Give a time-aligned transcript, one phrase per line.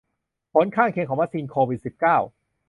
[0.53, 2.17] ผลข้างเคียงของวัคซีนโควิดสิบเก้า